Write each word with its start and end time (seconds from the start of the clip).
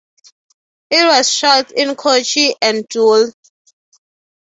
It 0.89 1.05
was 1.05 1.31
shot 1.31 1.69
in 1.73 1.95
Kochi 1.95 2.55
and 2.59 2.89
Dhule. 2.89 3.31